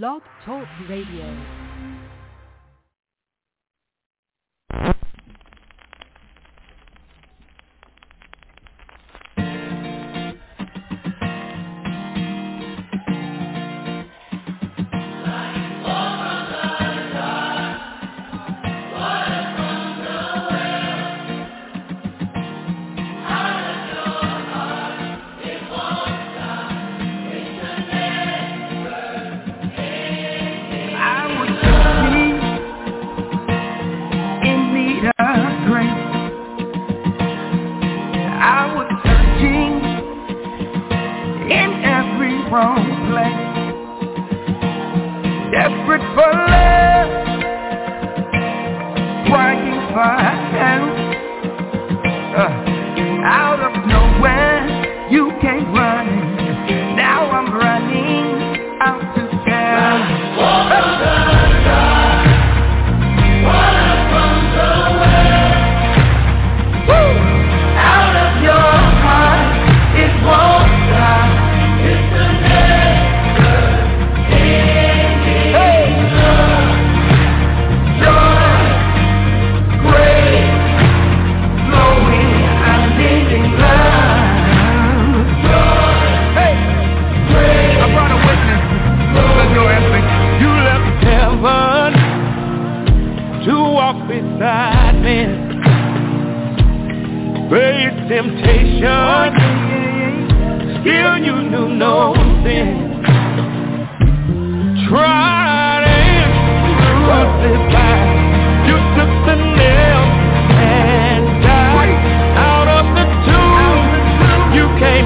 [0.00, 1.61] Blog Talk Radio.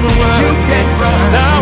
[0.07, 0.41] the world.
[0.41, 1.31] You can't run.
[1.31, 1.56] Now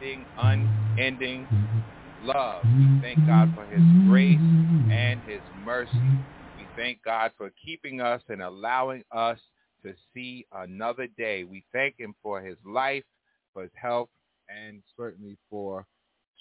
[0.00, 1.48] unending, unending
[2.22, 2.64] love.
[2.64, 4.38] We thank God for his grace
[4.90, 5.92] and his mercy.
[6.56, 9.38] We thank God for keeping us and allowing us
[9.84, 11.44] to see another day.
[11.44, 13.04] We thank him for his life,
[13.52, 14.08] for his health,
[14.48, 15.86] and certainly for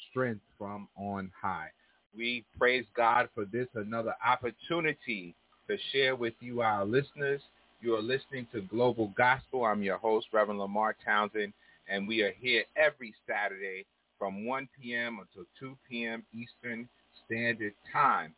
[0.09, 1.69] strength from on high.
[2.15, 5.35] We praise God for this another opportunity
[5.69, 7.41] to share with you our listeners.
[7.81, 9.65] You are listening to Global Gospel.
[9.65, 11.53] I'm your host, Reverend Lemarr Townsend,
[11.87, 13.85] and we are here every Saturday
[14.19, 15.19] from 1 p.m.
[15.19, 16.23] until 2 p.m.
[16.33, 16.87] Eastern
[17.25, 18.33] Standard Time,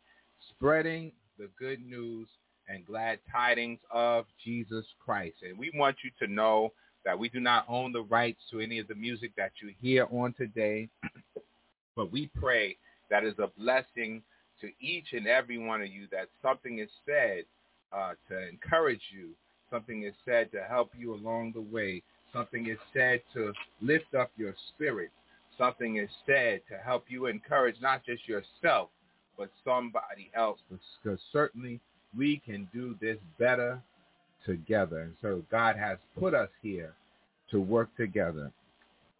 [0.50, 2.28] spreading the good news
[2.68, 5.36] and glad tidings of Jesus Christ.
[5.42, 6.72] And we want you to know
[7.04, 10.06] that we do not own the rights to any of the music that you hear
[10.10, 10.88] on today,
[11.96, 12.76] but we pray
[13.10, 14.22] that is a blessing
[14.60, 17.44] to each and every one of you that something is said
[17.92, 19.30] uh, to encourage you,
[19.70, 22.02] something is said to help you along the way,
[22.32, 25.10] something is said to lift up your spirit,
[25.58, 28.90] something is said to help you encourage not just yourself,
[29.36, 30.60] but somebody else,
[31.02, 31.80] because certainly
[32.16, 33.80] we can do this better
[34.44, 35.00] together.
[35.00, 36.94] And so God has put us here
[37.50, 38.50] to work together.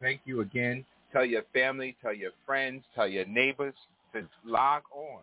[0.00, 0.84] Thank you again.
[1.12, 3.74] Tell your family, tell your friends, tell your neighbors
[4.12, 5.22] to log on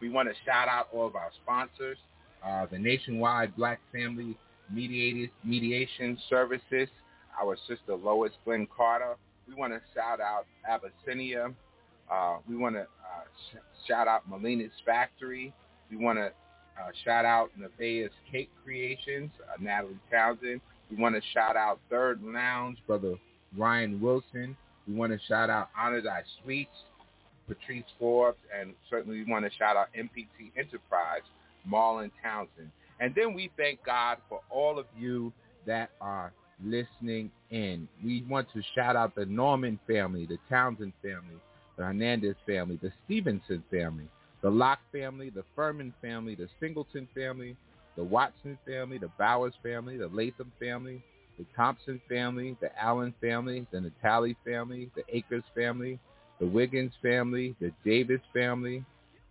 [0.00, 1.98] We want to shout out all of our sponsors,
[2.44, 4.36] uh, the Nationwide Black Family
[4.70, 6.88] Mediated, Mediation Services,
[7.40, 9.16] our sister Lois Glenn Carter.
[9.48, 11.52] We want to shout out Abyssinia.
[12.10, 15.52] Uh, we want to uh, sh- shout out Molina's Factory.
[15.90, 20.60] We want to uh, shout out Nevaeh's Cake Creations, uh, Natalie Townsend.
[20.90, 23.16] We want to shout out Third Lounge, Brother
[23.56, 24.56] Ryan Wilson.
[24.86, 26.70] We want to shout out Honor Thy Sweets,
[27.46, 31.22] Patrice Forbes, and certainly we want to shout out MPT Enterprise,
[31.68, 32.70] Marlon Townsend.
[33.00, 35.32] And then we thank God for all of you
[35.66, 36.32] that are
[36.64, 37.88] listening in.
[38.04, 41.40] We want to shout out the Norman family, the Townsend family,
[41.76, 44.08] the Hernandez family, the Stevenson family,
[44.42, 47.56] the Locke family, the Furman family, the Singleton family,
[47.96, 51.00] the Watson family, the Bowers family, the Latham family,
[51.38, 55.98] the Thompson family, the Allen family, the Natali family, the Akers family,
[56.40, 58.84] the Wiggins family, the Davis family,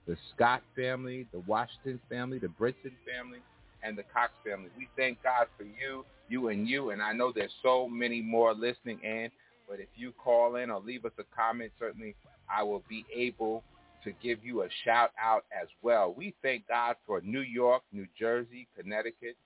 [0.08, 3.40] the Scott family, the Washington family, the Britson family,
[3.84, 4.70] and the Cox family.
[4.78, 8.54] We thank God for you, you and you, and I know there's so many more
[8.54, 9.30] listening in,
[9.68, 12.16] but if you call in or leave us a comment, certainly
[12.54, 13.64] I will be able
[14.04, 16.14] to give you a shout out as well.
[16.16, 19.38] We thank God for New York, New Jersey, Connecticut,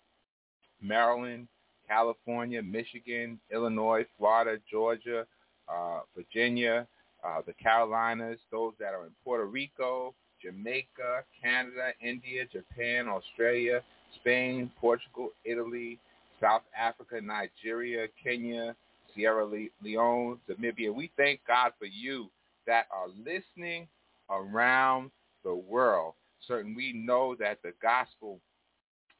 [0.82, 1.48] Maryland,
[1.88, 5.26] California, Michigan, Illinois, Florida, Georgia,
[5.68, 6.88] uh, Virginia,
[7.24, 13.82] uh, the Carolinas, those that are in Puerto Rico, Jamaica, Canada, India, Japan, Australia,
[14.16, 16.00] Spain, Portugal, Italy,
[16.42, 18.76] South Africa, Nigeria, Kenya,
[19.14, 19.46] Sierra
[19.82, 20.94] Leone, Namibia.
[20.94, 22.30] We thank God for you
[22.68, 23.88] that are listening
[24.30, 25.12] around
[25.44, 26.14] the world.
[26.48, 28.40] Certainly we know that the gospel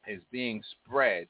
[0.06, 1.26] is being spread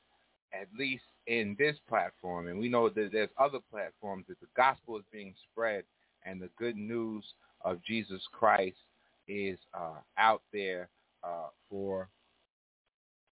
[0.53, 2.49] at least in this platform.
[2.49, 5.85] And we know that there's other platforms that the gospel is being spread
[6.25, 7.25] and the good news
[7.65, 8.77] of Jesus Christ
[9.29, 10.89] is uh, out there
[11.25, 12.09] uh, for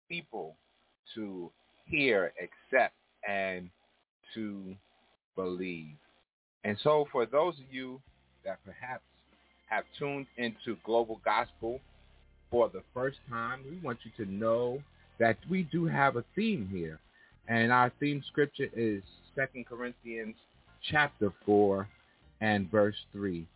[0.08, 0.56] people
[1.14, 1.50] to
[1.86, 2.94] hear, accept,
[3.28, 3.68] and
[4.34, 4.74] to
[5.36, 5.96] believe.
[6.64, 8.00] And so for those of you
[8.44, 9.02] that perhaps
[9.68, 11.80] have tuned into Global Gospel
[12.50, 14.82] for the first time, we want you to know
[15.18, 16.98] that we do have a theme here.
[17.48, 19.02] And our theme scripture is
[19.34, 20.34] Second Corinthians
[20.90, 21.88] chapter 4
[22.40, 23.46] and verse 3.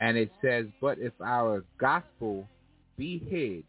[0.00, 2.46] And it says, But if our gospel
[2.96, 3.64] be hid,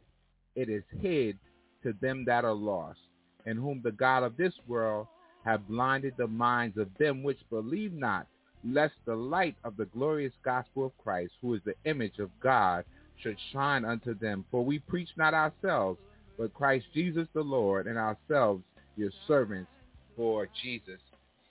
[0.55, 1.37] it is hid
[1.83, 2.99] to them that are lost,
[3.45, 5.07] in whom the God of this world
[5.45, 8.27] have blinded the minds of them which believe not,
[8.63, 12.83] lest the light of the glorious gospel of Christ, who is the image of God,
[13.21, 14.45] should shine unto them.
[14.51, 15.99] For we preach not ourselves,
[16.37, 18.63] but Christ Jesus the Lord, and ourselves
[18.95, 19.71] your servants
[20.15, 20.99] for Jesus'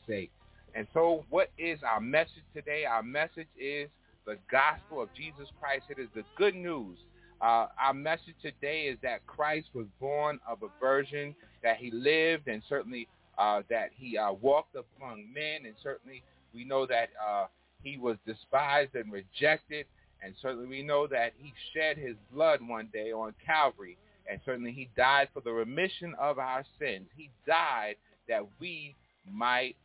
[0.06, 0.30] sake.
[0.74, 2.84] And so what is our message today?
[2.84, 3.88] Our message is
[4.26, 5.84] the gospel of Jesus Christ.
[5.88, 6.98] It is the good news.
[7.40, 12.48] Uh, our message today is that Christ was born of a virgin, that he lived,
[12.48, 13.06] and certainly
[13.38, 16.22] uh, that he uh, walked among men, and certainly
[16.54, 17.46] we know that uh,
[17.82, 19.86] he was despised and rejected,
[20.22, 23.96] and certainly we know that he shed his blood one day on Calvary,
[24.28, 27.06] and certainly he died for the remission of our sins.
[27.16, 27.94] He died
[28.28, 28.96] that we
[29.30, 29.76] might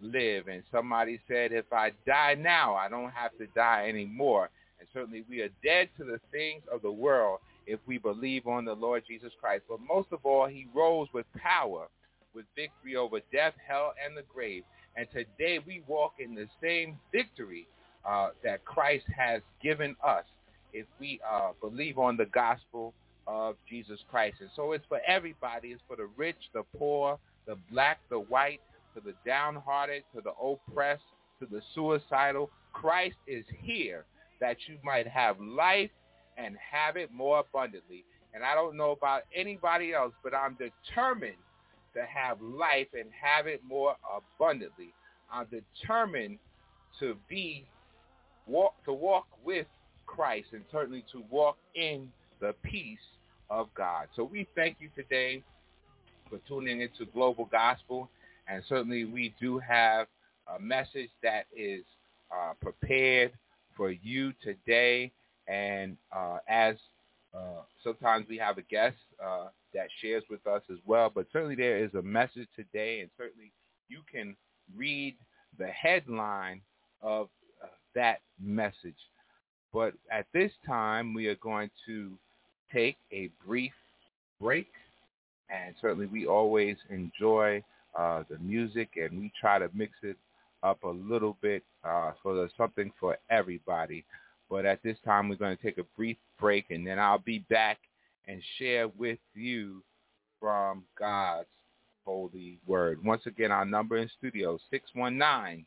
[0.00, 0.48] live.
[0.48, 4.50] And somebody said, if I die now, I don't have to die anymore.
[4.82, 8.64] And certainly we are dead to the things of the world if we believe on
[8.64, 9.62] the Lord Jesus Christ.
[9.68, 11.86] But most of all, he rose with power,
[12.34, 14.64] with victory over death, hell, and the grave.
[14.96, 17.68] And today we walk in the same victory
[18.04, 20.24] uh, that Christ has given us
[20.72, 22.92] if we uh, believe on the gospel
[23.28, 24.38] of Jesus Christ.
[24.40, 25.68] And so it's for everybody.
[25.68, 28.60] It's for the rich, the poor, the black, the white,
[28.96, 31.04] to the downhearted, to the oppressed,
[31.38, 32.50] to the suicidal.
[32.72, 34.06] Christ is here
[34.42, 35.90] that you might have life
[36.36, 38.04] and have it more abundantly.
[38.34, 41.36] And I don't know about anybody else, but I'm determined
[41.94, 43.94] to have life and have it more
[44.36, 44.92] abundantly.
[45.32, 46.38] I'm determined
[46.98, 47.64] to be
[48.48, 49.66] walk to walk with
[50.06, 52.08] Christ and certainly to walk in
[52.40, 52.98] the peace
[53.48, 54.08] of God.
[54.16, 55.44] So we thank you today
[56.28, 58.10] for tuning into Global Gospel.
[58.48, 60.08] And certainly we do have
[60.52, 61.84] a message that is
[62.32, 63.32] uh, prepared
[63.76, 65.12] for you today.
[65.48, 66.76] And uh, as
[67.34, 71.54] uh, sometimes we have a guest uh, that shares with us as well, but certainly
[71.54, 73.52] there is a message today, and certainly
[73.88, 74.36] you can
[74.76, 75.16] read
[75.58, 76.60] the headline
[77.00, 77.28] of
[77.62, 78.94] uh, that message.
[79.72, 82.12] But at this time, we are going to
[82.72, 83.72] take a brief
[84.40, 84.68] break,
[85.50, 87.62] and certainly we always enjoy
[87.98, 90.16] uh, the music, and we try to mix it
[90.62, 94.04] up a little bit uh, so there's something for everybody.
[94.48, 97.40] But at this time, we're going to take a brief break, and then I'll be
[97.50, 97.78] back
[98.28, 99.82] and share with you
[100.38, 101.48] from God's
[102.04, 103.02] holy word.
[103.04, 104.58] Once again, our number in studio,
[104.94, 105.64] 619-924-0800.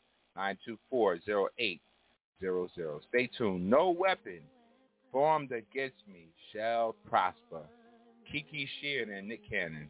[3.08, 3.68] Stay tuned.
[3.68, 4.40] No weapon
[5.10, 7.62] formed against me shall prosper.
[8.30, 9.88] Kiki Sheehan and Nick Cannon.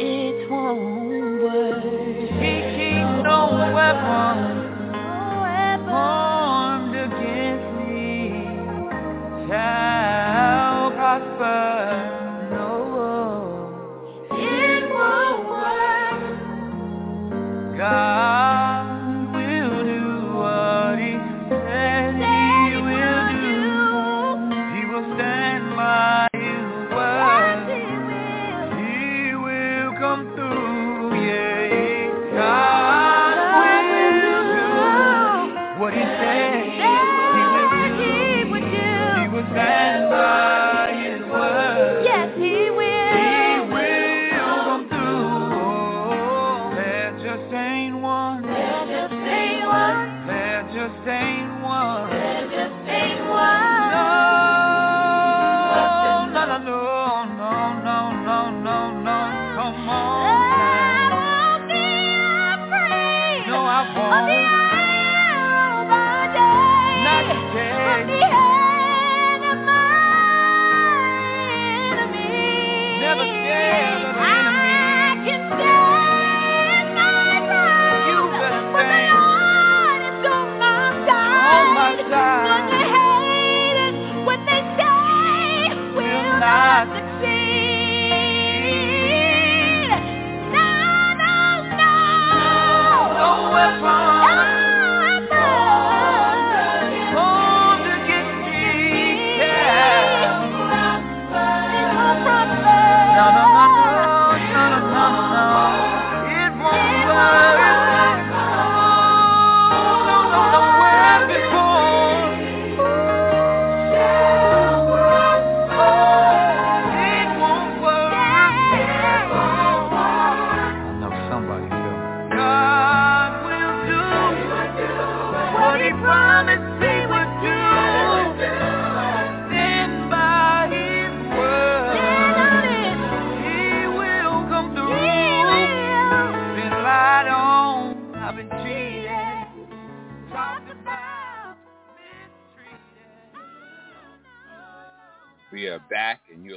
[0.00, 1.82] It won't work.
[2.40, 4.63] Seeking no weapon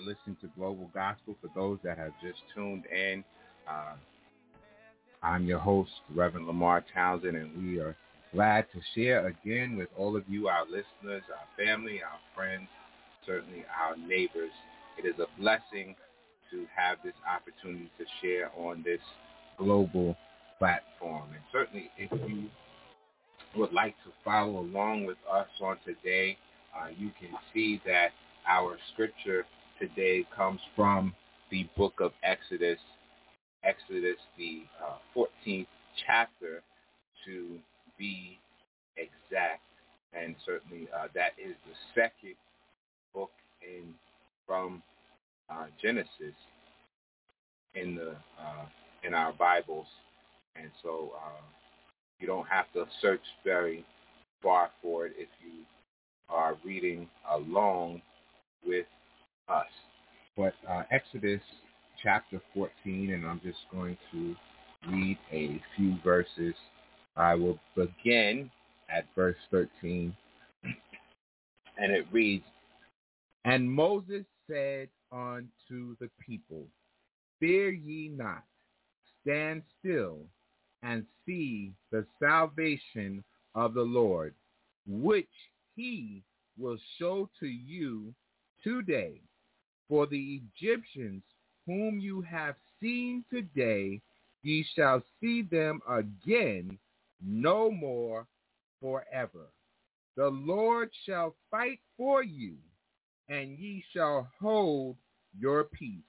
[0.08, 1.36] listening to Global Gospel.
[1.42, 3.26] For those that have just tuned in,
[3.70, 3.96] uh,
[5.22, 7.94] I'm your host, Reverend Lemarr Townsend, and we are
[8.34, 12.68] glad to share again with all of you, our listeners, our family, our friends,
[13.26, 14.52] certainly our neighbors.
[14.98, 15.94] It is a blessing
[16.52, 19.02] to have this opportunity to share on this
[19.58, 20.16] global
[20.58, 21.28] platform.
[21.34, 22.46] And certainly if you
[23.58, 26.38] would like to follow along with us on today,
[26.74, 28.12] uh, you can see that
[28.48, 29.46] our scripture
[29.80, 31.14] today comes from
[31.52, 32.80] the book of Exodus,
[33.64, 35.68] Exodus, the uh, 14th
[36.06, 36.62] chapter
[37.26, 37.58] to
[37.98, 38.40] be
[38.98, 39.62] exact.
[40.14, 42.36] And certainly uh, that is the second
[43.14, 43.32] book
[43.62, 43.94] in
[44.46, 44.82] from
[45.50, 46.36] uh, Genesis
[47.76, 48.66] in the uh,
[49.04, 49.86] in our Bibles,
[50.56, 51.42] and so uh,
[52.20, 53.86] you don't have to search very
[54.42, 55.64] far for it if you
[56.30, 58.02] are reading along
[58.66, 58.86] with
[59.50, 59.66] us.
[60.36, 61.42] But uh, Exodus
[62.02, 64.36] chapter 14, and I'm just going to
[64.90, 66.54] read a few verses.
[67.16, 68.52] I will begin
[68.96, 70.16] at verse 13,
[70.64, 72.46] and it reads,
[73.46, 76.64] And Moses said unto the people,
[77.40, 78.44] Fear ye not,
[79.22, 80.20] stand still,
[80.84, 83.24] and see the salvation
[83.56, 84.34] of the Lord,
[84.88, 85.28] which
[85.76, 86.24] he
[86.58, 88.14] will show to you
[88.64, 89.22] today.
[89.90, 91.24] For the Egyptians
[91.66, 94.02] whom you have seen today,
[94.44, 96.78] ye shall see them again
[97.22, 98.26] no more
[98.82, 99.48] forever.
[100.16, 102.56] The Lord shall fight for you,
[103.30, 104.96] and ye shall hold
[105.40, 106.04] your peace.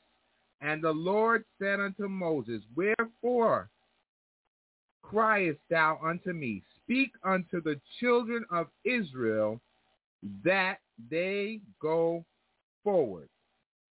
[0.61, 3.71] And the Lord said unto Moses, Wherefore
[5.03, 6.63] criest thou unto me?
[6.83, 9.61] Speak unto the children of Israel
[10.45, 10.79] that
[11.11, 12.25] they go
[12.83, 13.29] forward.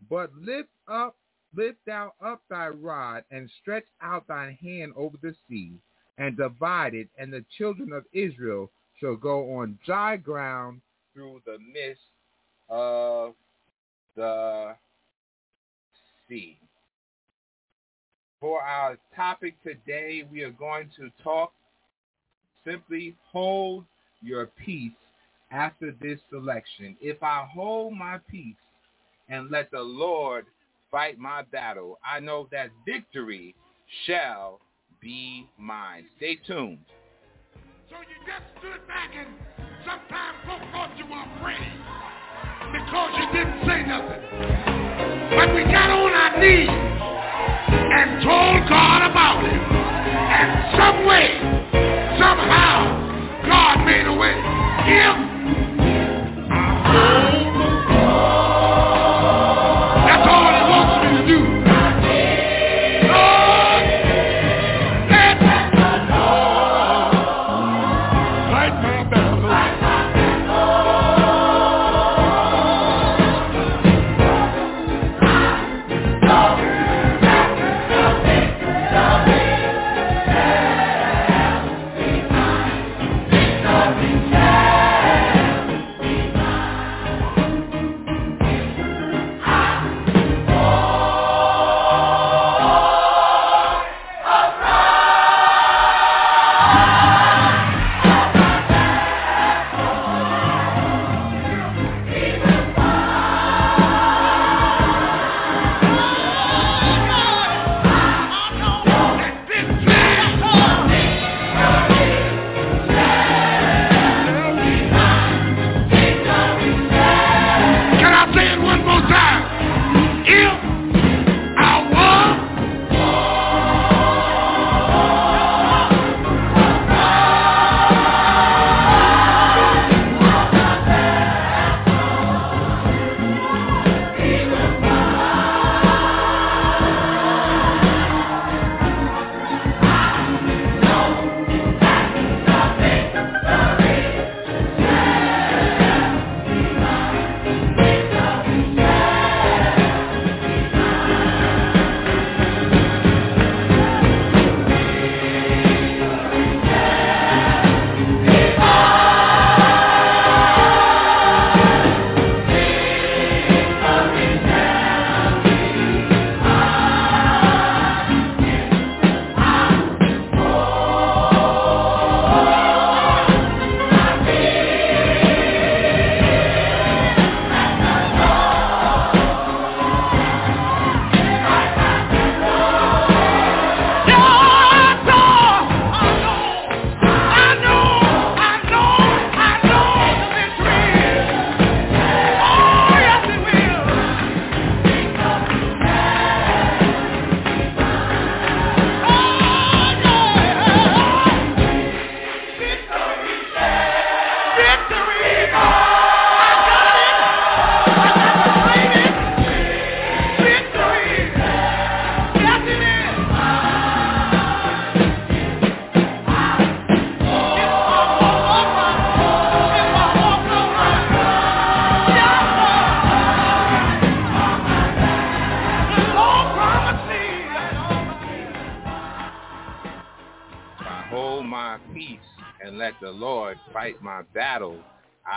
[0.10, 1.16] But lift up,
[1.56, 5.80] lift thou up thy rod and stretch out thine hand over the sea
[6.18, 10.82] and divide it, and the children of Israel shall go on dry ground
[11.14, 12.02] through the midst
[12.70, 13.34] of
[14.16, 14.76] the
[16.28, 16.58] sea.
[18.40, 21.54] For our topic today, we are going to talk
[22.66, 23.86] simply hold
[24.22, 24.92] your peace
[25.52, 26.98] after this election.
[27.02, 28.56] If I hold my peace
[29.30, 30.46] and let the Lord
[30.92, 33.56] fight my battle, I know that victory
[34.06, 34.60] shall
[35.02, 36.06] be mine.
[36.18, 36.86] Stay tuned.
[37.90, 39.28] So you just stood back and
[39.86, 41.72] sometimes folks thought you were afraid
[42.76, 44.22] because you didn't say nothing.
[45.36, 49.62] But we got on our knees and told God about it.
[50.28, 51.28] And some way,
[52.20, 54.36] somehow, God made a way.
[54.36, 55.37] If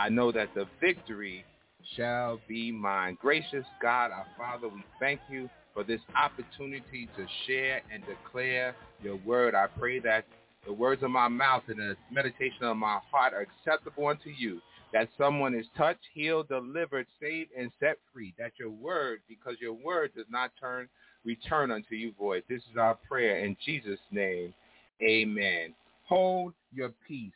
[0.01, 1.45] I know that the victory
[1.95, 3.19] shall be mine.
[3.21, 9.17] Gracious God, our Father, we thank you for this opportunity to share and declare your
[9.17, 9.53] word.
[9.53, 10.25] I pray that
[10.65, 14.59] the words of my mouth and the meditation of my heart are acceptable unto you,
[14.91, 19.73] that someone is touched, healed, delivered, saved, and set free, that your word, because your
[19.73, 20.89] word does not turn
[21.23, 22.43] return unto you void.
[22.49, 24.51] This is our prayer in Jesus' name.
[25.03, 25.75] Amen.
[26.07, 27.31] Hold your peace.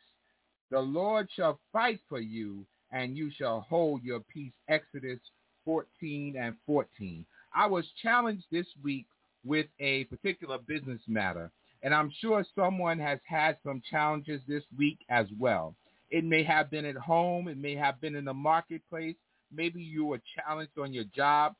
[0.70, 4.52] The Lord shall fight for you, and you shall hold your peace.
[4.68, 5.20] Exodus
[5.64, 7.24] 14 and 14.
[7.54, 9.06] I was challenged this week
[9.44, 11.50] with a particular business matter,
[11.82, 15.76] and I'm sure someone has had some challenges this week as well.
[16.10, 17.48] It may have been at home.
[17.48, 19.16] It may have been in the marketplace.
[19.52, 21.54] Maybe you were challenged on your job.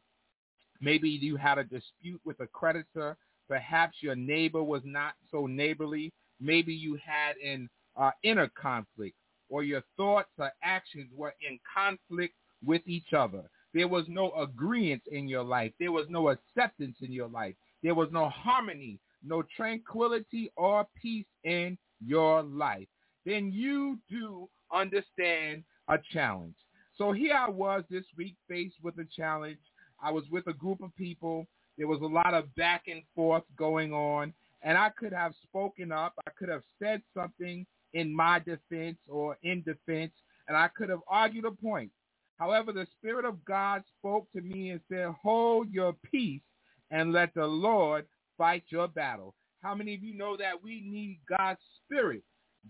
[0.81, 3.17] Maybe you had a dispute with a creditor.
[3.49, 6.13] Perhaps your neighbor was not so neighborly.
[6.41, 9.17] Maybe you had an uh, inner conflict
[9.49, 13.43] or your thoughts or actions were in conflict with each other.
[13.75, 15.73] There was no agreement in your life.
[15.79, 17.55] There was no acceptance in your life.
[17.83, 22.89] There was no harmony, no tranquility or peace in your life.
[23.25, 26.55] Then you do understand a challenge.
[26.97, 29.59] So here I was this week faced with a challenge.
[30.03, 31.47] I was with a group of people.
[31.77, 34.33] There was a lot of back and forth going on.
[34.63, 36.15] And I could have spoken up.
[36.27, 40.13] I could have said something in my defense or in defense,
[40.49, 41.91] and I could have argued a point.
[42.39, 46.43] However, the Spirit of God spoke to me and said, hold your peace
[46.91, 49.35] and let the Lord fight your battle.
[49.63, 52.23] How many of you know that we need God's Spirit?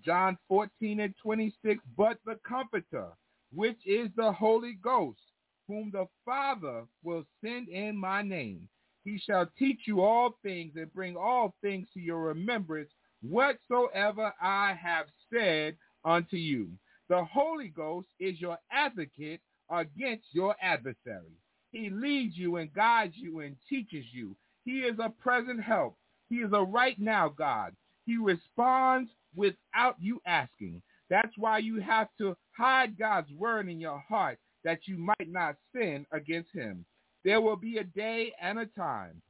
[0.05, 3.09] John 14 and 26, but the Comforter,
[3.52, 5.20] which is the Holy Ghost,
[5.66, 8.68] whom the Father will send in my name.
[9.05, 12.90] He shall teach you all things and bring all things to your remembrance
[13.22, 16.70] whatsoever I have said unto you.
[17.09, 21.38] The Holy Ghost is your advocate against your adversary.
[21.72, 24.37] He leads you and guides you and teaches you.
[24.64, 25.96] He is a present help.
[26.29, 27.74] He is a right now God.
[28.05, 30.83] He responds without you asking.
[31.11, 35.57] That's why you have to hide God's word in your heart that you might not
[35.72, 36.85] sin against him.
[37.24, 39.22] There will be a day and a time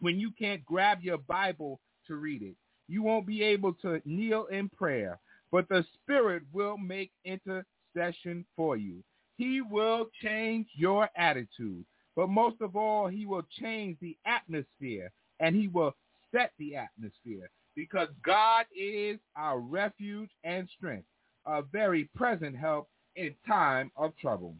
[0.00, 2.56] when you can't grab your Bible to read it.
[2.88, 5.18] You won't be able to kneel in prayer,
[5.52, 9.02] but the Spirit will make intercession for you.
[9.36, 11.84] He will change your attitude,
[12.16, 15.94] but most of all, he will change the atmosphere and he will
[16.32, 21.06] set the atmosphere because God is our refuge and strength,
[21.46, 24.56] a very present help in time of trouble.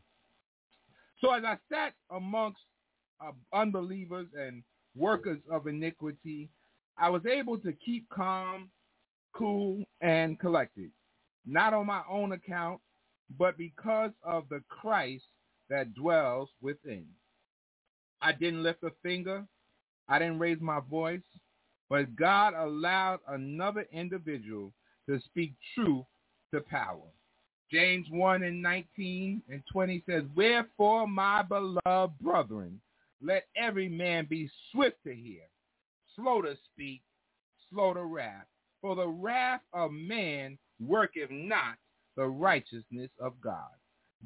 [1.21, 2.61] So as I sat amongst
[3.21, 4.63] uh, unbelievers and
[4.97, 6.49] workers of iniquity,
[7.01, 8.71] I was able to keep calm,
[9.35, 10.91] cool, and collected,
[11.47, 12.81] not on my own account,
[13.39, 15.25] but because of the Christ
[15.71, 17.07] that dwells within.
[18.21, 19.45] I didn't lift a finger.
[20.09, 21.21] I didn't raise my voice,
[21.91, 24.73] but God allowed another individual
[25.09, 26.05] to speak truth
[26.53, 27.07] to power.
[27.71, 32.81] James 1 and 19 and 20 says, Wherefore, my beloved brethren,
[33.23, 35.43] let every man be swift to hear,
[36.19, 37.03] slow to speak,
[37.71, 38.47] slow to wrath.
[38.81, 41.77] For the wrath of man worketh not
[42.17, 43.71] the righteousness of God.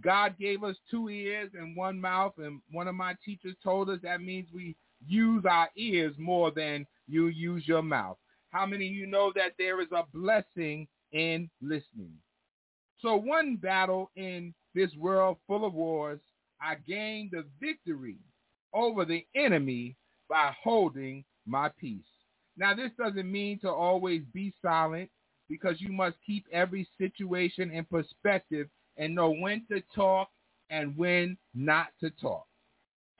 [0.00, 3.98] God gave us two ears and one mouth, and one of my teachers told us
[4.02, 4.74] that means we
[5.06, 8.16] use our ears more than you use your mouth.
[8.50, 12.14] How many of you know that there is a blessing in listening?
[13.00, 16.20] So one battle in this world full of wars,
[16.60, 18.18] I gained the victory
[18.72, 19.96] over the enemy
[20.28, 22.04] by holding my peace.
[22.56, 25.10] Now, this doesn't mean to always be silent
[25.48, 30.28] because you must keep every situation in perspective and know when to talk
[30.70, 32.46] and when not to talk.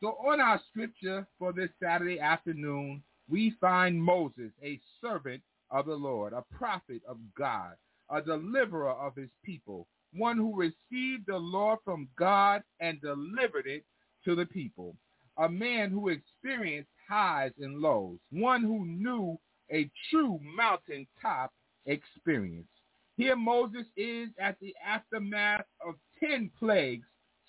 [0.01, 5.95] So on our scripture for this Saturday afternoon, we find Moses, a servant of the
[5.95, 7.75] Lord, a prophet of God,
[8.11, 13.85] a deliverer of his people, one who received the law from God and delivered it
[14.25, 14.97] to the people,
[15.39, 19.39] a man who experienced highs and lows, one who knew
[19.71, 21.53] a true mountaintop
[21.87, 22.69] experience.
[23.17, 27.07] Here Moses is at the aftermath of 10 plagues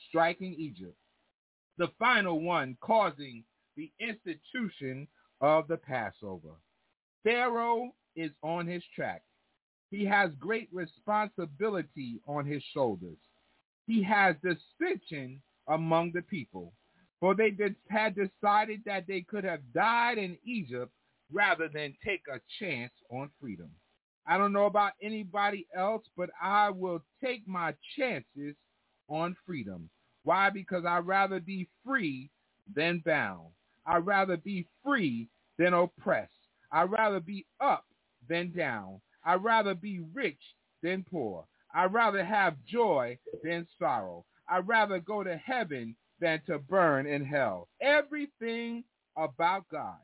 [0.09, 0.97] striking Egypt,
[1.77, 3.43] the final one causing
[3.75, 5.07] the institution
[5.41, 6.55] of the Passover.
[7.23, 9.23] Pharaoh is on his track.
[9.89, 13.17] He has great responsibility on his shoulders.
[13.87, 16.73] He has dissension among the people,
[17.23, 17.55] for they
[17.89, 20.91] had decided that they could have died in Egypt
[21.31, 23.69] rather than take a chance on freedom.
[24.27, 28.57] I don't know about anybody else, but I will take my chances
[29.07, 29.89] on freedom.
[30.23, 30.49] Why?
[30.49, 32.29] Because I'd rather be free
[32.75, 33.53] than bound.
[33.85, 36.33] I'd rather be free than oppressed.
[36.73, 37.85] I'd rather be up
[38.27, 38.99] than down.
[39.23, 40.41] I'd rather be rich
[40.81, 41.45] than poor.
[41.73, 44.25] I'd rather have joy than sorrow.
[44.49, 47.67] I'd rather go to heaven than to burn in hell.
[47.81, 48.83] Everything
[49.17, 49.99] about God,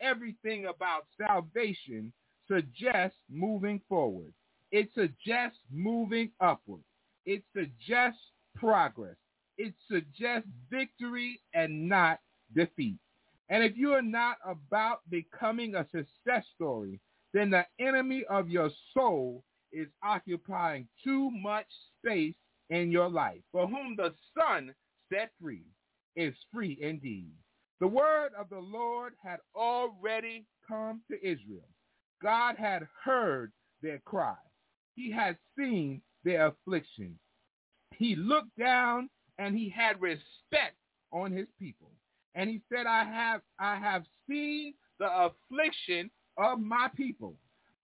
[0.00, 2.12] everything about salvation
[2.48, 4.32] suggests moving forward.
[4.70, 6.82] It suggests moving upward.
[7.26, 8.20] It suggests
[8.54, 9.16] progress.
[9.58, 12.20] It suggests victory and not
[12.54, 12.98] defeat.
[13.48, 17.00] And if you are not about becoming a success story,
[17.34, 21.66] then the enemy of your soul is occupying too much
[21.98, 22.34] space
[22.70, 23.40] in your life.
[23.52, 24.74] For whom the Son
[25.12, 25.64] set free
[26.16, 27.32] is free indeed.
[27.80, 31.68] The word of the Lord had already come to Israel.
[32.22, 34.36] God had heard their cry.
[34.94, 37.18] He had seen their affliction.
[37.96, 40.76] He looked down and he had respect
[41.12, 41.90] on his people.
[42.34, 47.34] And he said, I have, I have seen the affliction of my people.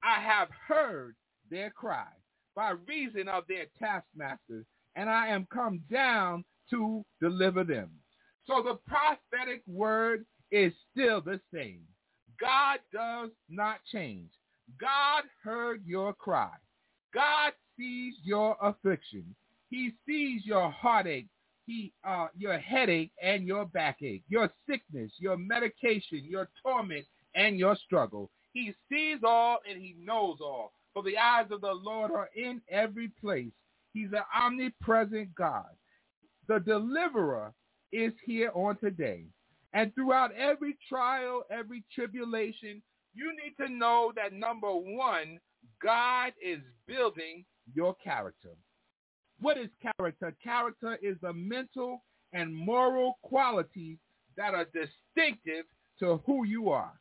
[0.03, 1.17] I have heard
[1.51, 2.07] their cry
[2.55, 4.65] by reason of their taskmasters,
[4.95, 7.91] and I am come down to deliver them.
[8.47, 11.83] So the prophetic word is still the same.
[12.41, 14.31] God does not change.
[14.81, 16.51] God heard your cry.
[17.15, 19.35] God sees your affliction.
[19.71, 21.29] He sees your heartache,
[21.67, 27.05] he, uh, your headache, and your backache, your sickness, your medication, your torment,
[27.35, 28.31] and your struggle.
[28.53, 30.73] He sees all and he knows all.
[30.95, 33.53] For the eyes of the Lord are in every place.
[33.93, 35.67] He's an omnipresent God.
[36.49, 37.53] The deliverer
[37.93, 39.25] is here on today.
[39.75, 42.83] And throughout every trial, every tribulation,
[43.15, 45.39] you need to know that number one,
[45.83, 48.51] God is building your character.
[49.41, 50.35] What is character?
[50.43, 53.99] Character is the mental and moral qualities
[54.37, 55.65] that are distinctive
[56.01, 56.93] to who you are.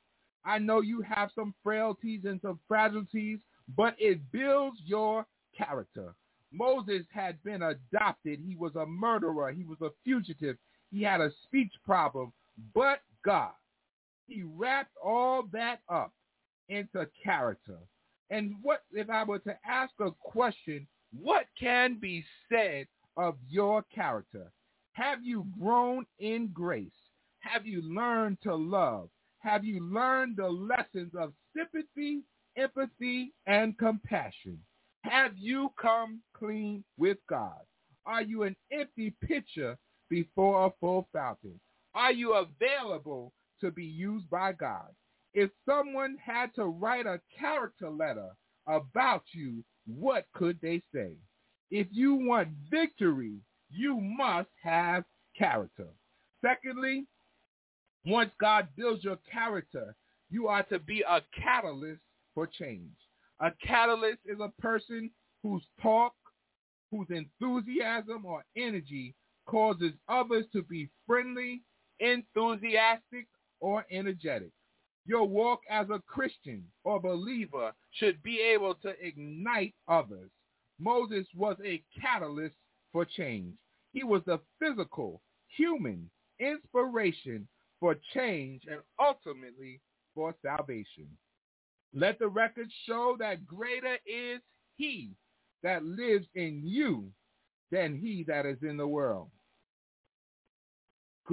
[0.45, 3.39] I know you have some frailties and some fragilities,
[3.75, 5.25] but it builds your
[5.57, 6.13] character.
[6.51, 8.39] Moses had been adopted.
[8.39, 9.51] He was a murderer.
[9.51, 10.57] He was a fugitive.
[10.91, 12.31] He had a speech problem,
[12.73, 13.51] but God,
[14.27, 16.13] he wrapped all that up
[16.69, 17.77] into character.
[18.29, 23.83] And what if I were to ask a question, what can be said of your
[23.93, 24.51] character?
[24.93, 26.91] Have you grown in grace?
[27.39, 29.09] Have you learned to love?
[29.39, 32.21] Have you learned the lessons of sympathy,
[32.57, 34.59] empathy, and compassion?
[35.09, 37.61] Have you come clean with God?
[38.05, 39.77] Are you an empty pitcher
[40.09, 41.59] before a full fountain?
[41.95, 44.89] Are you available to be used by God?
[45.33, 48.29] If someone had to write a character letter
[48.67, 51.13] about you, what could they say?
[51.71, 53.35] If you want victory,
[53.69, 55.03] you must have
[55.37, 55.87] character.
[56.41, 57.05] Secondly,
[58.05, 59.95] once God builds your character,
[60.29, 62.01] you are to be a catalyst
[62.33, 62.95] for change.
[63.39, 65.11] A catalyst is a person
[65.43, 66.13] whose talk,
[66.91, 69.13] whose enthusiasm or energy
[69.45, 71.61] causes others to be friendly,
[71.99, 73.27] enthusiastic,
[73.59, 74.51] or energetic.
[75.05, 80.29] Your walk as a Christian or believer should be able to ignite others.
[80.79, 82.55] Moses was a catalyst
[82.91, 83.53] for change.
[83.93, 85.21] He was the physical,
[85.55, 87.47] human inspiration
[87.79, 89.79] for change and ultimately
[90.13, 91.07] for salvation.
[91.93, 94.41] Let the record show that greater is
[94.75, 95.11] he
[95.63, 97.11] that lives in you
[97.71, 99.29] than he that is in the world.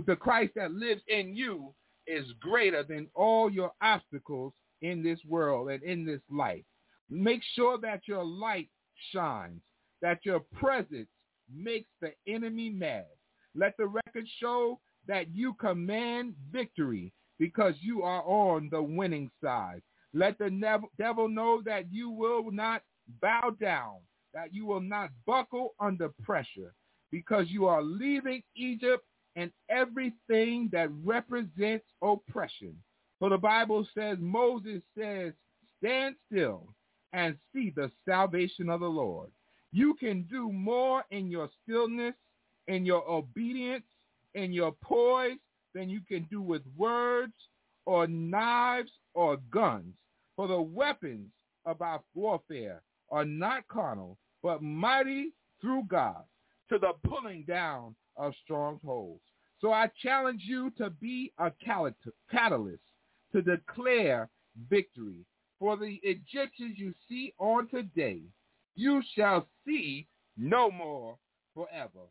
[0.06, 1.72] The Christ that lives in you
[2.06, 6.64] is greater than all your obstacles in this world and in this life.
[7.08, 8.68] Make sure that your light
[9.12, 9.60] shines,
[10.02, 11.08] that your presence
[11.52, 13.06] makes the enemy mad.
[13.54, 19.82] Let the record show that you command victory because you are on the winning side.
[20.14, 22.82] Let the devil know that you will not
[23.20, 23.96] bow down,
[24.32, 26.72] that you will not buckle under pressure
[27.10, 29.04] because you are leaving Egypt
[29.36, 32.76] and everything that represents oppression.
[33.18, 35.32] For the Bible says, Moses says,
[35.78, 36.68] stand still
[37.12, 39.30] and see the salvation of the Lord.
[39.72, 42.14] You can do more in your stillness,
[42.68, 43.84] in your obedience,
[44.34, 45.38] in your poise
[45.74, 47.32] than you can do with words
[47.86, 49.94] or knives or guns.
[50.36, 51.30] For the weapons
[51.64, 56.24] of our warfare are not carnal, but mighty through God
[56.68, 59.22] to the pulling down of strongholds.
[59.60, 62.80] So I challenge you to be a catalyst,
[63.32, 64.28] to declare
[64.68, 65.24] victory.
[65.58, 68.22] For the Egyptians you see on today,
[68.74, 71.16] you shall see no more
[71.54, 72.08] forever.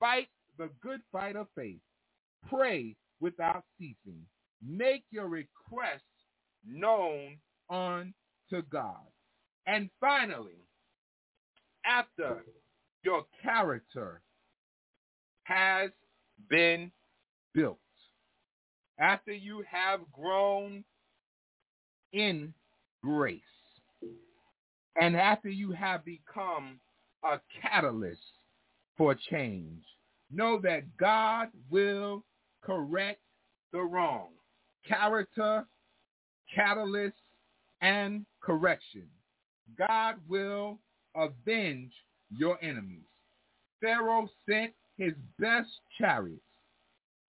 [0.00, 1.80] Fight the good fight of faith.
[2.48, 4.26] Pray without ceasing.
[4.66, 6.02] Make your requests
[6.66, 7.36] known
[7.70, 9.06] unto God.
[9.66, 10.66] And finally,
[11.84, 12.44] after
[13.02, 14.22] your character
[15.44, 15.90] has
[16.48, 16.90] been
[17.54, 17.78] built,
[18.98, 20.84] after you have grown
[22.12, 22.54] in
[23.02, 23.42] grace,
[25.00, 26.80] and after you have become
[27.22, 28.20] a catalyst
[28.96, 29.84] for change,
[30.30, 32.24] know that God will
[32.62, 33.20] correct
[33.72, 34.30] the wrong.
[34.88, 35.66] Character,
[36.54, 37.16] catalyst,
[37.80, 39.06] and correction.
[39.78, 40.78] God will
[41.14, 41.92] avenge
[42.30, 43.04] your enemies.
[43.80, 46.40] Pharaoh sent his best chariots.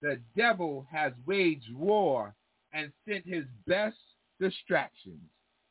[0.02, 2.34] The devil has waged war
[2.74, 3.98] and sent his best
[4.40, 5.22] distractions,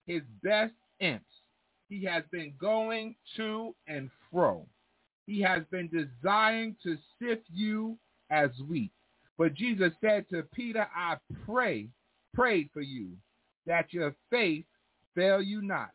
[0.07, 1.25] his best imps.
[1.89, 4.67] He has been going to and fro.
[5.27, 7.97] He has been desiring to sift you
[8.31, 8.91] as wheat.
[9.39, 11.89] But Jesus said to Peter, I pray,
[12.35, 13.11] prayed for you,
[13.67, 14.65] that your faith
[15.15, 15.91] fail you not.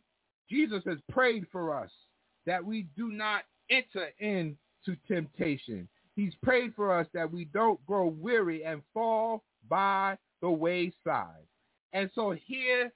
[0.50, 1.92] Jesus has prayed for us
[2.46, 5.88] that we do not enter into temptation.
[6.16, 11.46] He's prayed for us that we don't grow weary and fall by the wayside.
[11.94, 12.92] And so here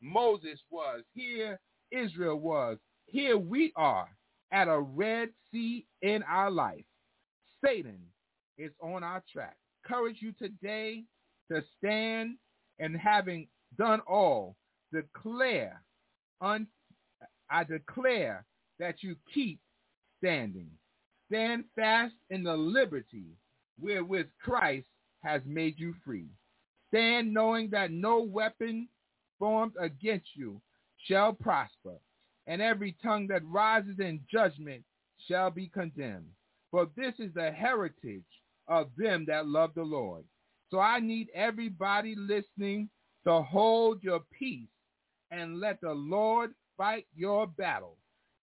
[0.00, 1.58] Moses was, here
[1.90, 4.08] Israel was, here we are
[4.52, 6.84] at a Red Sea in our life.
[7.64, 7.98] Satan
[8.58, 9.56] is on our track.
[9.84, 11.04] Encourage you today
[11.50, 12.36] to stand
[12.78, 14.56] and having done all,
[14.92, 15.82] declare,
[16.40, 16.66] un,
[17.50, 18.44] I declare
[18.78, 19.60] that you keep
[20.18, 20.70] standing.
[21.28, 23.26] Stand fast in the liberty
[23.80, 24.86] wherewith Christ
[25.22, 26.28] has made you free.
[26.88, 28.88] Stand knowing that no weapon
[29.38, 30.60] formed against you
[31.06, 31.94] shall prosper,
[32.46, 34.82] and every tongue that rises in judgment
[35.28, 36.28] shall be condemned.
[36.70, 38.24] For this is the heritage
[38.68, 40.24] of them that love the Lord.
[40.70, 42.88] So I need everybody listening
[43.26, 44.68] to hold your peace
[45.30, 47.96] and let the Lord fight your battle.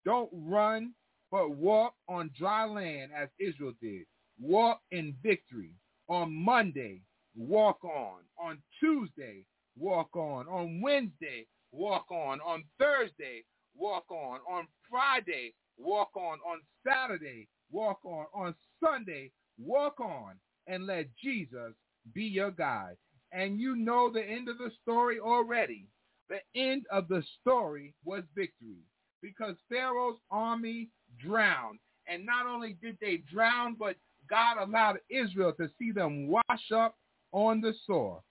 [0.04, 0.94] Don't run,
[1.30, 4.04] but walk on dry land as Israel did.
[4.40, 5.72] Walk in victory.
[6.08, 7.02] On Monday,
[7.36, 8.20] walk on.
[8.40, 9.44] On Tuesday,
[9.76, 10.46] walk on.
[10.48, 12.40] On Wednesday, walk on.
[12.40, 13.44] On Thursday,
[13.76, 14.40] walk on.
[14.50, 16.38] On Friday, walk on.
[16.46, 18.26] On Saturday, walk on.
[18.34, 20.34] On Sunday, walk on.
[20.66, 21.74] And let Jesus
[22.14, 22.96] be your guide.
[23.32, 25.86] And you know the end of the story already.
[26.28, 28.84] The end of the story was victory
[29.22, 30.88] because Pharaoh's army
[31.18, 31.78] drowned.
[32.06, 33.96] And not only did they drown, but
[34.28, 36.96] God allowed Israel to see them wash up
[37.32, 38.22] on the shore,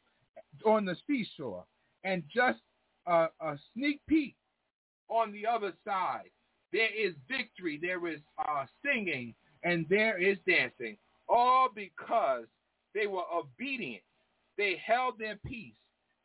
[0.65, 1.63] on the seashore.
[2.03, 2.59] And just
[3.05, 4.36] a, a sneak peek
[5.09, 6.30] on the other side,
[6.74, 10.97] there is victory, there is uh, singing, and there is dancing,
[11.30, 12.45] all because
[12.93, 14.03] they were obedient.
[14.58, 15.76] They held their peace.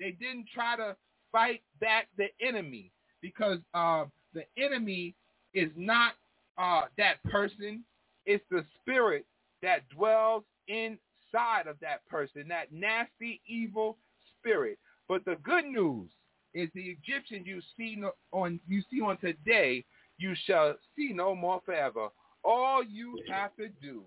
[0.00, 0.96] They didn't try to
[1.30, 4.04] fight back the enemy because uh,
[4.34, 5.14] the enemy
[5.54, 6.14] is not
[6.58, 7.84] uh, that person.
[8.26, 9.26] It's the spirit
[9.62, 13.96] that dwells inside of that person, that nasty, evil
[14.38, 14.78] spirit.
[15.08, 16.10] But the good news
[16.54, 18.02] is the Egyptians you see
[18.32, 19.84] on you see on today,
[20.18, 22.08] you shall see no more forever.
[22.44, 24.02] All you have to do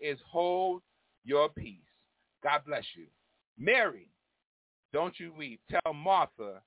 [0.00, 0.82] is hold
[1.24, 1.80] your peace.
[2.42, 3.06] God bless you.
[3.58, 4.08] Mary,
[4.92, 5.60] don't you weep.
[5.70, 6.62] Tell Martha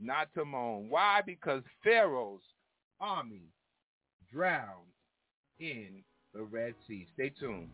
[0.00, 0.88] not to moan.
[0.88, 1.20] Why?
[1.24, 2.42] Because Pharaoh's
[3.00, 3.48] army
[4.32, 4.86] drowned
[5.58, 6.02] in
[6.34, 7.06] the Red Sea.
[7.14, 7.68] Stay tuned.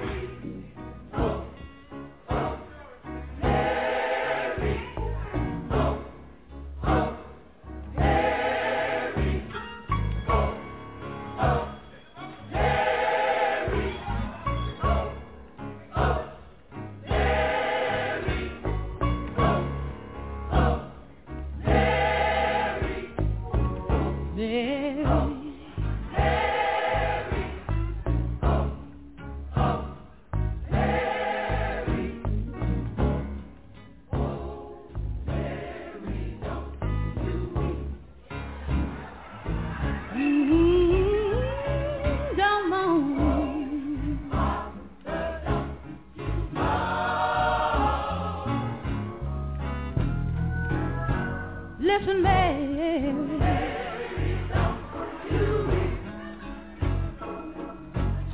[0.00, 0.49] gonna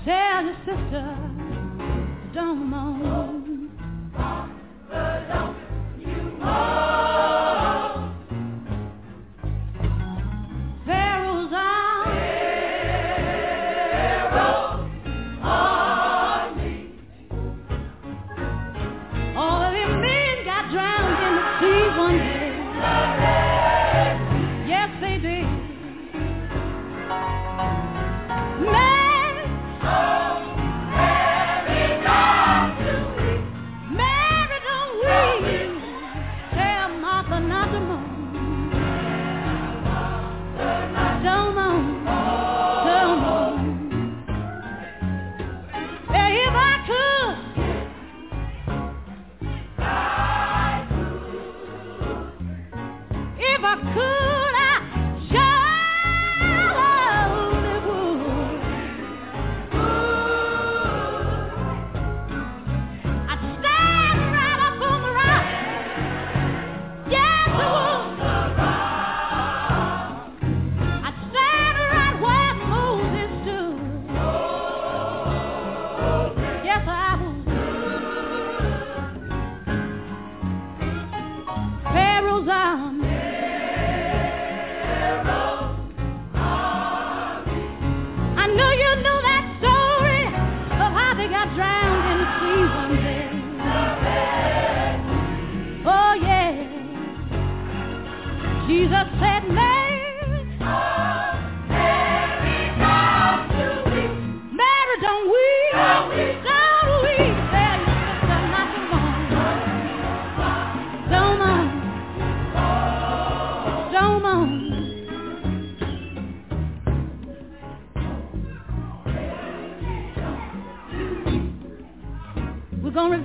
[0.07, 1.19] Tell your sister,
[2.33, 3.46] don't moan.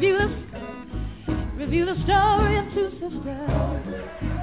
[0.02, 0.18] Review
[1.56, 4.41] review the story of two sisters.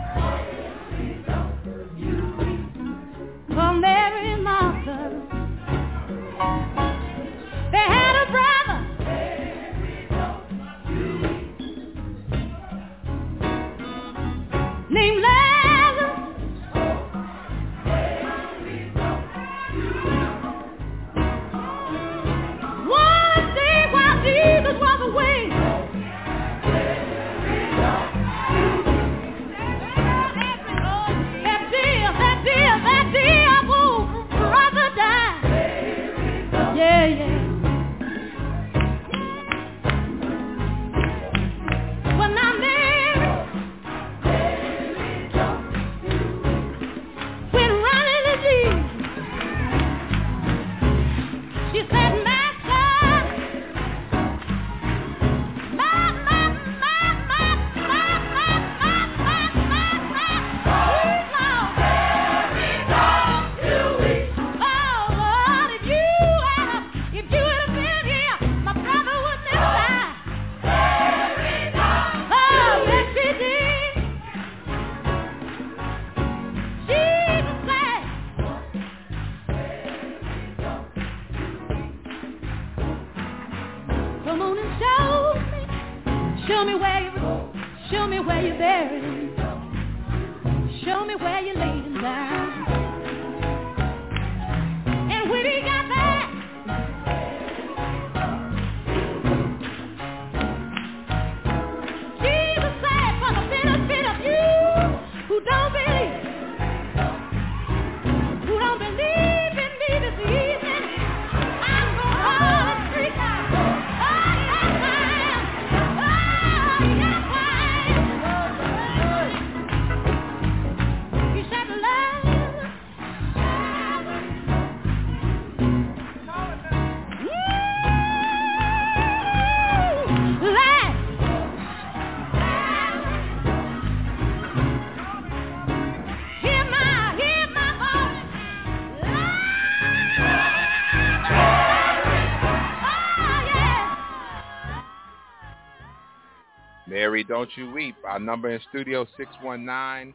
[147.23, 147.95] Don't you weep.
[148.05, 149.07] Our number in studio
[149.43, 150.15] 619-924-0800.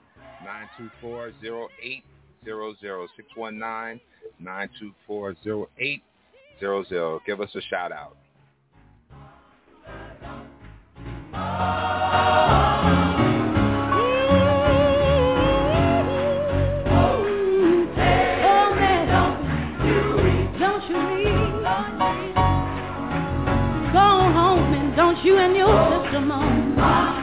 [4.42, 7.20] 619-924-0800.
[7.26, 8.16] Give us a shout out.
[25.24, 27.23] You and your sister moan.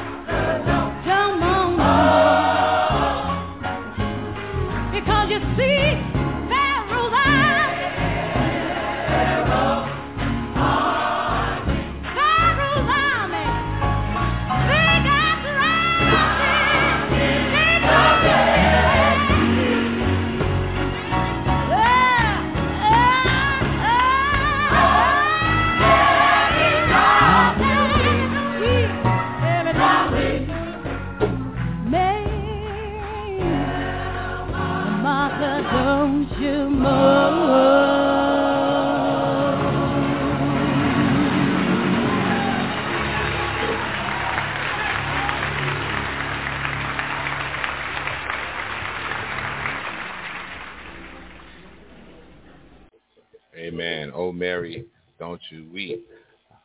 [55.50, 56.02] Don't.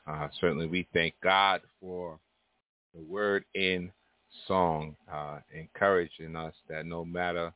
[0.08, 2.20] Uh, certainly we thank God for
[2.94, 3.92] the word in
[4.48, 7.54] song, uh, encouraging us that no matter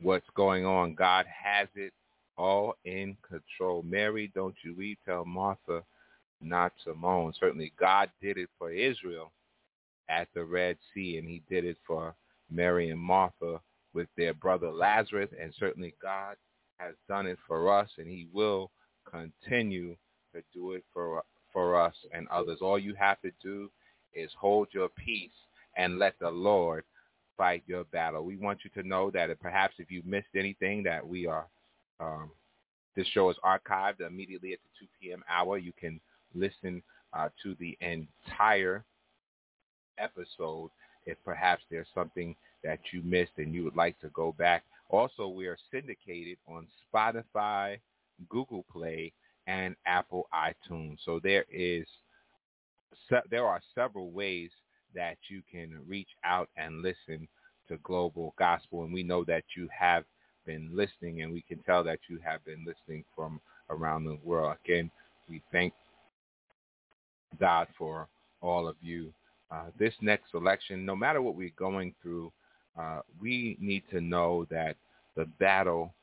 [0.00, 1.92] what's going on, God has it
[2.36, 3.82] all in control.
[3.82, 4.98] Mary, don't you weep.
[5.04, 5.82] Tell Martha
[6.40, 7.32] not to moan.
[7.38, 9.32] Certainly God did it for Israel
[10.08, 12.14] at the Red Sea, and he did it for
[12.50, 13.60] Mary and Martha
[13.92, 16.36] with their brother Lazarus, and certainly God
[16.78, 18.70] has done it for us, and he will
[19.10, 19.96] continue
[20.34, 21.22] to do it for
[21.52, 22.58] for us and others.
[22.60, 23.70] All you have to do
[24.14, 25.30] is hold your peace
[25.76, 26.84] and let the Lord
[27.36, 28.24] fight your battle.
[28.24, 31.46] We want you to know that if perhaps if you missed anything that we are,
[32.00, 32.30] um,
[32.96, 35.22] this show is archived immediately at the 2 p.m.
[35.30, 35.56] hour.
[35.56, 36.00] You can
[36.34, 38.84] listen uh, to the entire
[39.98, 40.70] episode
[41.06, 44.64] if perhaps there's something that you missed and you would like to go back.
[44.90, 47.78] Also, we are syndicated on Spotify,
[48.28, 49.12] Google Play,
[49.48, 50.98] and Apple iTunes.
[51.04, 51.86] So there is
[53.30, 54.50] there are several ways
[54.94, 57.26] that you can reach out and listen
[57.68, 60.04] to Global Gospel, and we know that you have
[60.44, 63.40] been listening, and we can tell that you have been listening from
[63.70, 64.56] around the world.
[64.64, 64.90] Again,
[65.28, 65.72] we thank
[67.40, 68.08] God for
[68.42, 69.12] all of you.
[69.50, 72.30] Uh, this next election, no matter what we're going through,
[72.78, 74.76] uh, we need to know that
[75.16, 75.94] the battle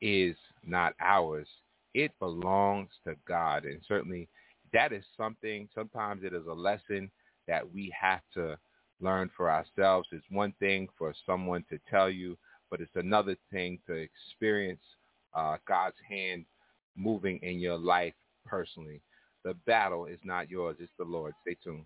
[0.00, 0.34] is
[0.66, 1.46] not ours.
[1.94, 3.64] It belongs to God.
[3.64, 4.28] And certainly
[4.72, 7.10] that is something, sometimes it is a lesson
[7.48, 8.56] that we have to
[9.00, 10.08] learn for ourselves.
[10.12, 12.36] It's one thing for someone to tell you,
[12.70, 14.82] but it's another thing to experience
[15.34, 16.44] uh, God's hand
[16.96, 18.14] moving in your life
[18.46, 19.00] personally.
[19.44, 21.34] The battle is not yours, it's the Lord.
[21.42, 21.84] Stay tuned.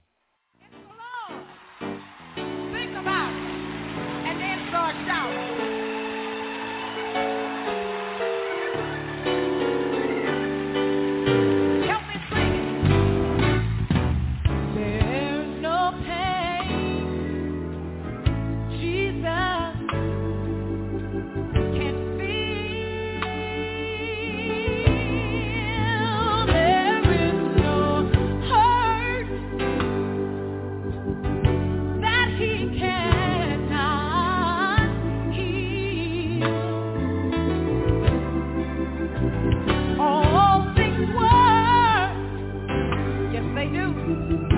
[44.07, 44.56] Thank you.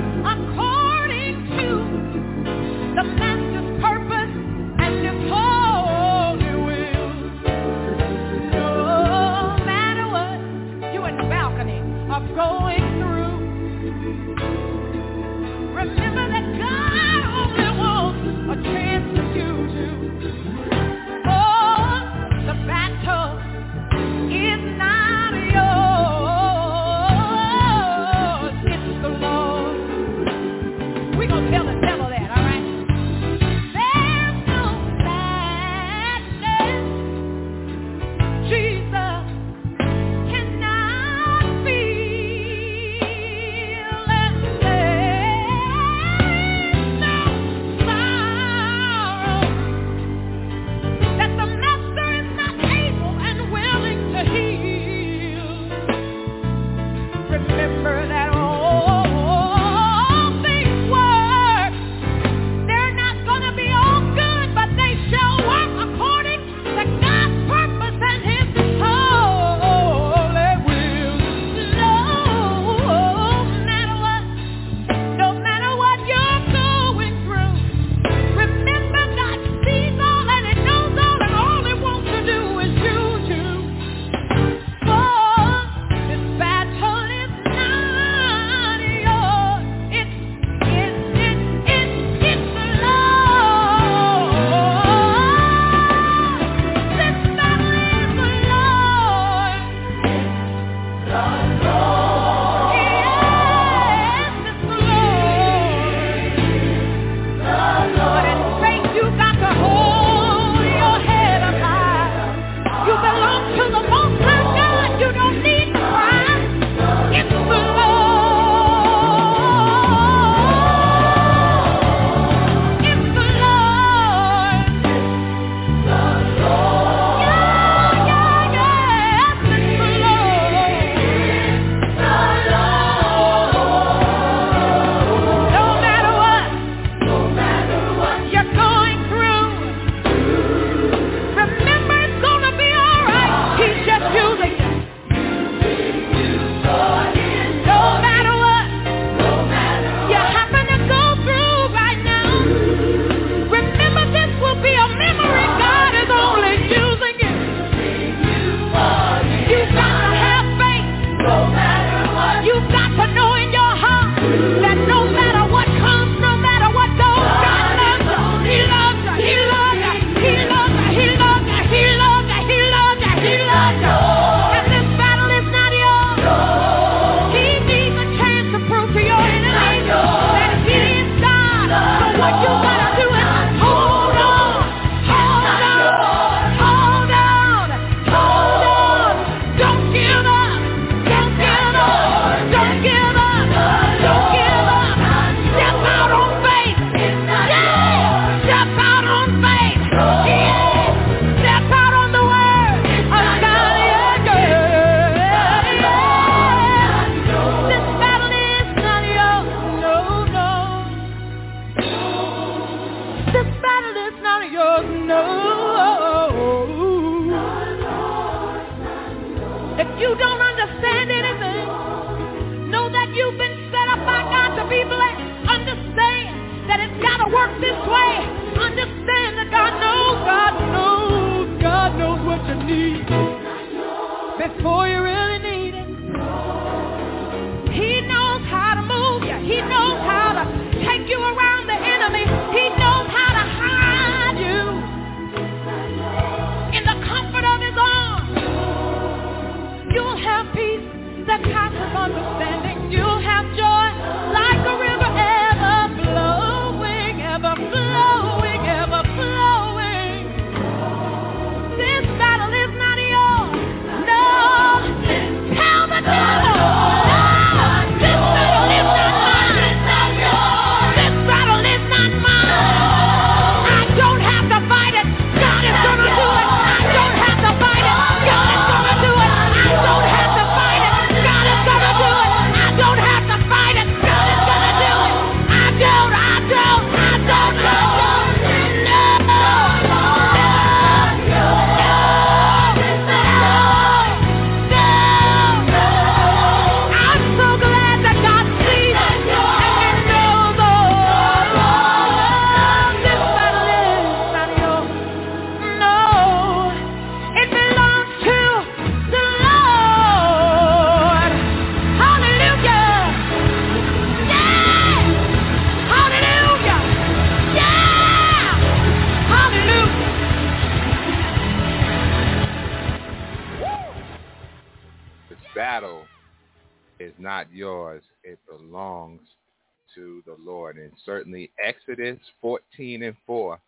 [330.78, 333.60] And certainly Exodus 14 and 4.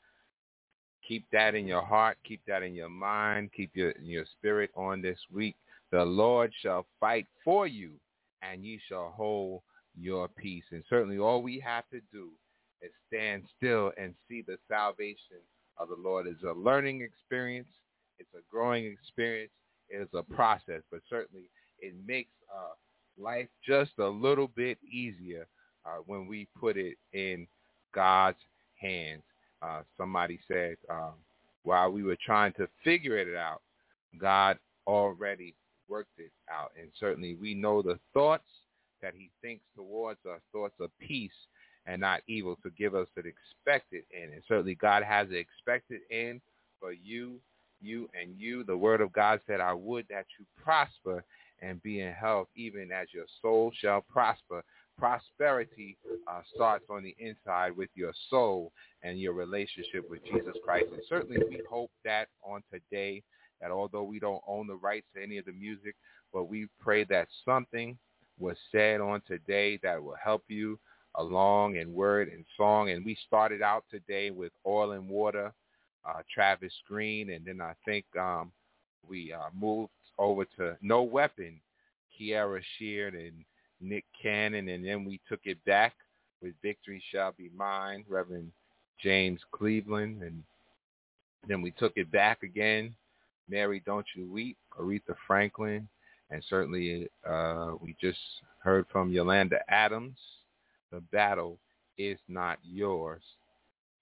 [1.07, 2.19] Keep that in your heart.
[2.27, 3.51] Keep that in your mind.
[3.57, 5.57] Keep your, your spirit on this week.
[5.91, 7.93] The Lord shall fight for you,
[8.43, 9.63] and ye shall hold
[9.99, 10.65] your peace.
[10.71, 12.29] And certainly all we have to do
[12.81, 15.39] is stand still and see the salvation
[15.79, 16.27] of the Lord.
[16.27, 17.69] It's a learning experience.
[18.19, 19.53] It's a growing experience.
[19.89, 21.51] It is a process, but certainly
[21.81, 22.75] it makes uh,
[23.21, 25.47] life just a little bit easier
[25.87, 27.47] uh, when we put it in
[27.95, 28.39] God's
[28.81, 29.23] hands.
[29.63, 31.13] Uh, somebody said um,
[31.65, 33.61] while we were trying to figure it out,
[34.19, 35.55] God already
[35.89, 36.73] worked it out.
[36.81, 38.45] And certainly we know the thoughts
[39.03, 41.31] that he thinks towards us, thoughts of peace
[41.87, 44.33] and not evil to give us an expected end.
[44.33, 46.41] And certainly God has an expected end
[46.79, 47.39] for you,
[47.83, 48.65] you, and you.
[48.65, 51.25] The word of God said, I would that you prosper
[51.63, 54.63] and be in health, even as your soul shall prosper.
[55.01, 55.97] Prosperity
[56.29, 58.71] uh, starts on the inside with your soul
[59.03, 60.87] and your relationship with Jesus Christ.
[60.93, 63.23] And certainly we hope that on today,
[63.63, 65.95] that although we don't own the rights to any of the music,
[66.35, 67.97] but we pray that something
[68.39, 70.79] was said on today that will help you
[71.17, 72.91] along in word and song.
[72.91, 75.53] And we started out today with Oil and Water,
[76.07, 78.53] uh, Travis Green, and then I think um,
[79.09, 81.59] we uh, moved over to No Weapon,
[82.19, 83.45] Kierra Sheard and
[83.81, 85.95] Nick Cannon, and then we took it back
[86.43, 88.51] with Victory Shall Be Mine, Reverend
[89.03, 90.43] James Cleveland, and
[91.49, 92.95] then we took it back again,
[93.49, 95.89] Mary Don't You Weep, Aretha Franklin,
[96.31, 98.19] and certainly uh, we just
[98.63, 100.19] heard from Yolanda Adams,
[100.93, 101.59] The Battle
[101.99, 103.23] is Not Yours,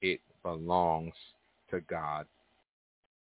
[0.03, 1.15] It Belongs
[1.71, 2.27] to God.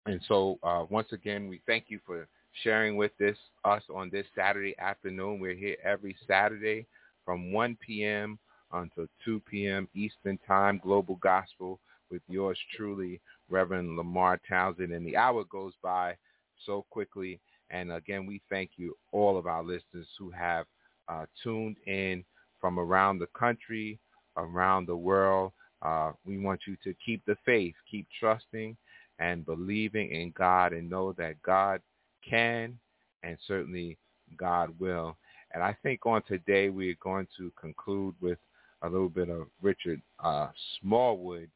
[0.07, 2.29] And so uh, once again, we thank you for
[2.63, 5.41] sharing with this us on this Saturday afternoon.
[5.41, 6.87] We're here every Saturday
[7.25, 8.39] from 1 p.m.
[8.73, 9.89] until 2 p.m.
[9.95, 11.81] Eastern Time, Global Gospel
[12.11, 14.93] with yours truly, Reverend Lemarr Townsend.
[14.93, 16.17] And the hour goes by
[16.65, 17.41] so quickly.
[17.71, 20.67] And again, we thank you, all of our listeners who have
[21.09, 22.25] uh, tuned in
[22.61, 23.99] from around the country,
[24.37, 25.53] around the world.
[25.83, 28.77] Uh, we want you to keep the faith, keep trusting
[29.19, 31.81] and believing in God and know that God
[32.29, 32.79] can
[33.23, 33.99] and certainly
[34.37, 35.17] God will.
[35.53, 38.39] And I think on today we're going to conclude with
[38.83, 40.49] a little bit of Richard uh,
[40.81, 41.49] Smallwood.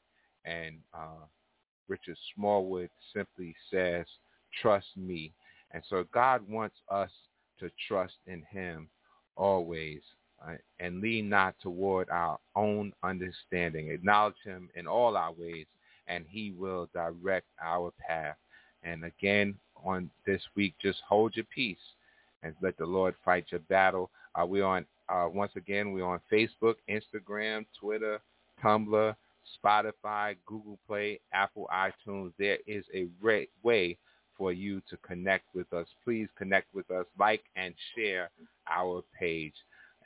[0.45, 1.27] And uh,
[1.89, 4.07] Richard Smallwood simply says,
[4.63, 5.33] trust me.
[5.73, 7.11] And so God wants us
[7.61, 8.89] to trust in him
[9.37, 10.01] always
[10.47, 13.89] uh, and lean not toward our own understanding.
[13.89, 15.67] Acknowledge him in all our ways
[16.07, 18.37] and he will direct our path.
[18.83, 21.77] And again, on this week, just hold your peace
[22.43, 24.11] and let the Lord fight your battle.
[24.35, 28.21] Uh, we're on, uh, once again, we're on Facebook, Instagram, Twitter,
[28.63, 29.15] Tumblr,
[29.65, 32.33] Spotify, Google Play, Apple iTunes.
[32.39, 33.07] There is a
[33.63, 33.97] way
[34.37, 35.87] for you to connect with us.
[36.05, 38.31] Please connect with us, like and share
[38.71, 39.55] our page.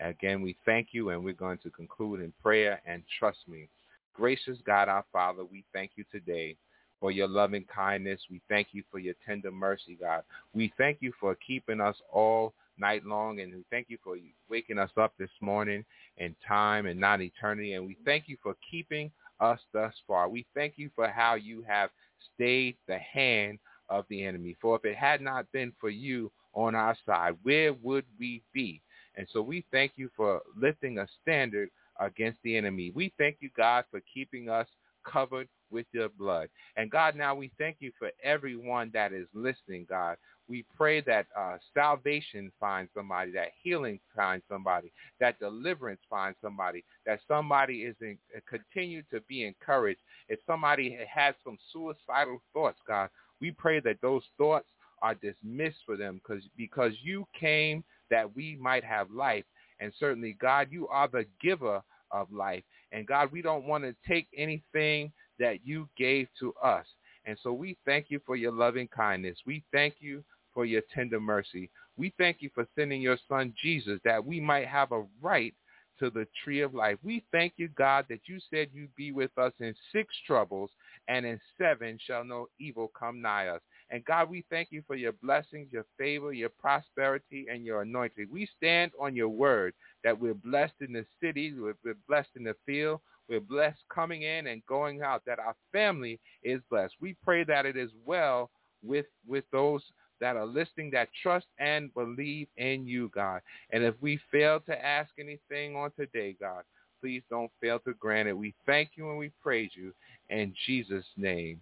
[0.00, 3.68] Again, we thank you, and we're going to conclude in prayer, and trust me.
[4.14, 6.56] Gracious God, our Father, we thank you today
[7.02, 8.20] for your loving kindness.
[8.30, 10.22] We thank you for your tender mercy, God.
[10.54, 14.16] We thank you for keeping us all night long, and we thank you for
[14.48, 15.84] waking us up this morning
[16.18, 17.74] in time and not eternity.
[17.74, 20.28] And we thank you for keeping us thus far.
[20.28, 21.90] We thank you for how you have
[22.36, 24.56] stayed the hand of the enemy.
[24.62, 28.80] For if it had not been for you on our side, where would we be?
[29.16, 32.92] And so we thank you for lifting a standard against the enemy.
[32.94, 34.68] We thank you, God, for keeping us
[35.10, 36.48] covered with your blood.
[36.76, 40.16] And God, now we thank you for everyone that is listening, God.
[40.48, 46.84] We pray that uh, salvation finds somebody, that healing finds somebody, that deliverance finds somebody,
[47.06, 50.00] that somebody is in, uh, continue to be encouraged.
[50.28, 53.08] If somebody has some suicidal thoughts, God,
[53.40, 54.68] we pray that those thoughts
[55.00, 59.44] are dismissed for them because because you came that we might have life.
[59.80, 61.82] And certainly, God, you are the giver
[62.12, 62.62] of life.
[62.92, 66.86] And God, we don't want to take anything that you gave to us.
[67.24, 69.38] And so we thank you for your loving kindness.
[69.46, 70.22] We thank you
[70.52, 71.70] for your tender mercy.
[71.96, 75.54] We thank you for sending your son Jesus that we might have a right
[75.98, 76.98] to the tree of life.
[77.02, 80.70] We thank you, God, that you said you'd be with us in six troubles,
[81.08, 83.60] and in seven shall no evil come nigh us.
[83.92, 88.26] And God, we thank you for your blessings, your favor, your prosperity, and your anointing.
[88.32, 91.74] We stand on your word that we're blessed in the city, we're
[92.08, 96.62] blessed in the field, we're blessed coming in and going out, that our family is
[96.70, 96.94] blessed.
[97.02, 98.50] We pray that it is well
[98.82, 99.82] with, with those
[100.22, 103.42] that are listening that trust and believe in you, God.
[103.72, 106.62] And if we fail to ask anything on today, God,
[107.02, 108.32] please don't fail to grant it.
[108.32, 109.92] We thank you and we praise you.
[110.30, 111.60] In Jesus' name,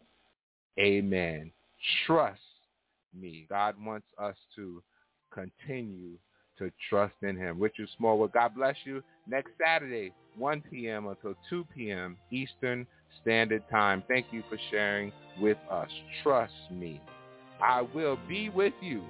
[0.78, 1.50] amen.
[2.06, 2.40] Trust
[3.18, 3.46] me.
[3.48, 4.82] God wants us to
[5.32, 6.18] continue
[6.58, 7.58] to trust in him.
[7.60, 9.02] Richard Smallwood, God bless you.
[9.26, 11.06] Next Saturday, 1 p.m.
[11.06, 12.16] until 2 p.m.
[12.30, 12.86] Eastern
[13.22, 14.02] Standard Time.
[14.08, 15.88] Thank you for sharing with us.
[16.22, 17.00] Trust me.
[17.62, 19.02] I will be with you